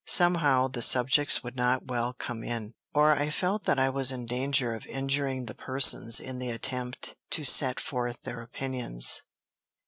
Somehow, 0.07 0.67
the 0.67 0.81
subjects 0.81 1.43
would 1.43 1.55
not 1.55 1.85
well 1.85 2.13
come 2.13 2.43
in, 2.43 2.73
or 2.91 3.11
I 3.11 3.29
felt 3.29 3.65
that 3.65 3.77
I 3.77 3.89
was 3.91 4.11
in 4.11 4.25
danger 4.25 4.73
of 4.73 4.87
injuring 4.87 5.45
the 5.45 5.53
persons 5.53 6.19
in 6.19 6.39
the 6.39 6.49
attempt 6.49 7.15
to 7.29 7.43
set 7.43 7.79
forth 7.79 8.19
their 8.23 8.41
opinions. 8.41 9.21